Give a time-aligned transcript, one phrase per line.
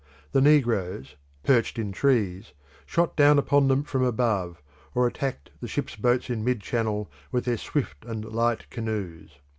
[0.31, 2.53] The negroes, perched in trees,
[2.87, 4.59] shot down upon them from above,
[4.95, 9.37] or attacked the ships' boats in mid channel with their swift and light canoes.